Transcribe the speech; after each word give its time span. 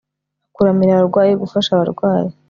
kuramira 0.55 0.91
abarwayi 0.93 1.33
gufasha 1.41 1.69
abarwayi 1.73 2.31